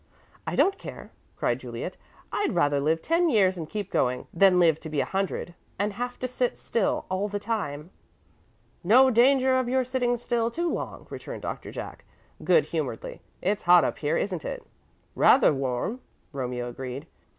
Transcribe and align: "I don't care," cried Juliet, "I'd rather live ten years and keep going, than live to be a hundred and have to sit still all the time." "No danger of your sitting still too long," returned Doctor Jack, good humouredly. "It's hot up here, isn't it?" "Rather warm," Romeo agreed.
"I 0.47 0.55
don't 0.55 0.79
care," 0.79 1.11
cried 1.37 1.59
Juliet, 1.59 1.95
"I'd 2.31 2.55
rather 2.55 2.79
live 2.79 3.03
ten 3.03 3.29
years 3.29 3.55
and 3.55 3.69
keep 3.69 3.91
going, 3.91 4.25
than 4.33 4.57
live 4.59 4.79
to 4.79 4.89
be 4.89 4.99
a 4.99 5.05
hundred 5.05 5.53
and 5.77 5.93
have 5.93 6.17
to 6.17 6.27
sit 6.27 6.57
still 6.57 7.05
all 7.07 7.27
the 7.27 7.37
time." 7.37 7.91
"No 8.83 9.11
danger 9.11 9.59
of 9.59 9.69
your 9.69 9.83
sitting 9.85 10.17
still 10.17 10.49
too 10.49 10.67
long," 10.71 11.05
returned 11.11 11.43
Doctor 11.43 11.69
Jack, 11.71 12.03
good 12.43 12.65
humouredly. 12.65 13.21
"It's 13.43 13.61
hot 13.69 13.83
up 13.85 13.99
here, 13.99 14.17
isn't 14.17 14.43
it?" 14.43 14.65
"Rather 15.13 15.53
warm," 15.53 16.01
Romeo 16.33 16.69
agreed. 16.69 17.05